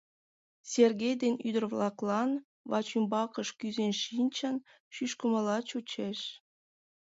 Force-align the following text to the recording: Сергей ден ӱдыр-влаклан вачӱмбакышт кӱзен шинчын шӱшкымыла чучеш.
Сергей 0.71 1.15
ден 1.23 1.35
ӱдыр-влаклан 1.47 2.31
вачӱмбакышт 2.69 3.53
кӱзен 3.59 3.93
шинчын 4.03 4.55
шӱшкымыла 4.95 5.57
чучеш. 5.69 6.19